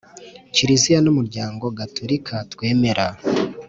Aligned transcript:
kiliziya 0.53 0.99
n’umuryango 1.01 1.65
gaturika 1.77 2.35
twemera 2.51 3.07